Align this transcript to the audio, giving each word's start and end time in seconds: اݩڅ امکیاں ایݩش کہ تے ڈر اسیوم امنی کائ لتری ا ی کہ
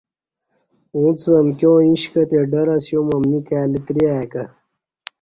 اݩڅ 0.95 1.21
امکیاں 1.41 1.77
ایݩش 1.83 2.03
کہ 2.11 2.21
تے 2.29 2.39
ڈر 2.51 2.67
اسیوم 2.75 3.07
امنی 3.15 3.39
کائ 3.47 3.65
لتری 3.71 4.03
ا 4.15 4.19
ی 4.19 4.25
کہ 4.31 4.43